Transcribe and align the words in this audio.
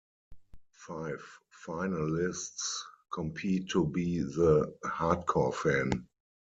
Five 0.87 1.21
finalists 1.63 2.57
compete 3.13 3.69
to 3.69 3.85
be 3.85 4.21
the 4.21 4.75
"hard-core 4.83 5.53
fan". 5.53 6.07